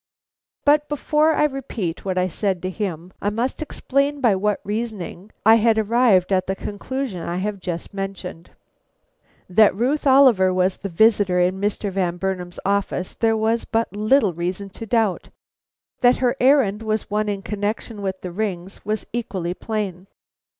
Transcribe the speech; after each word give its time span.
But 0.65 0.89
before 0.89 1.33
I 1.35 1.43
repeat 1.45 2.03
what 2.03 2.17
I 2.17 2.27
said 2.27 2.63
to 2.63 2.71
him, 2.71 3.13
I 3.21 3.29
must 3.29 3.61
explain 3.61 4.19
by 4.19 4.35
what 4.35 4.59
reasoning 4.63 5.31
I 5.45 5.57
had 5.57 5.77
arrived 5.77 6.33
at 6.33 6.47
the 6.47 6.55
conclusion 6.55 7.21
I 7.21 7.35
have 7.35 7.59
just 7.59 7.93
mentioned. 7.93 8.49
That 9.47 9.75
Ruth 9.75 10.07
Oliver 10.07 10.51
was 10.51 10.77
the 10.77 10.89
visitor 10.89 11.39
in 11.39 11.61
Mr. 11.61 11.91
Van 11.91 12.17
Burnam's 12.17 12.59
office 12.65 13.13
there 13.13 13.37
was 13.37 13.63
but 13.63 13.95
little 13.95 14.33
reason 14.33 14.71
to 14.71 14.87
doubt; 14.87 15.29
that 15.99 16.17
her 16.17 16.35
errand 16.39 16.81
was 16.81 17.11
one 17.11 17.29
in 17.29 17.43
connection 17.43 18.01
with 18.01 18.21
the 18.21 18.31
rings 18.31 18.83
was 18.83 19.05
equally 19.13 19.53
plain. 19.53 20.07